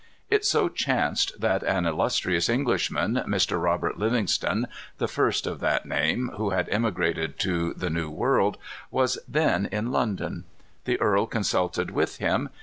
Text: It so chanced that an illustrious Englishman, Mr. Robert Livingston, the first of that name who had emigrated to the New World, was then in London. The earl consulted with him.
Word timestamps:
It 0.31 0.43
so 0.43 0.67
chanced 0.67 1.39
that 1.41 1.61
an 1.61 1.85
illustrious 1.85 2.49
Englishman, 2.49 3.21
Mr. 3.27 3.61
Robert 3.61 3.99
Livingston, 3.99 4.65
the 4.97 5.07
first 5.07 5.45
of 5.45 5.59
that 5.59 5.85
name 5.85 6.31
who 6.37 6.49
had 6.49 6.67
emigrated 6.69 7.37
to 7.41 7.75
the 7.75 7.91
New 7.91 8.09
World, 8.09 8.57
was 8.89 9.19
then 9.27 9.67
in 9.67 9.91
London. 9.91 10.45
The 10.85 10.99
earl 10.99 11.27
consulted 11.27 11.91
with 11.91 12.17
him. 12.17 12.49